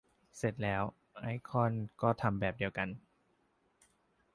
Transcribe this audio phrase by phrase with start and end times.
[0.37, 0.83] เสร็จแล้ว
[1.19, 2.87] ไอคอนก็ทำแบบเดียวกัน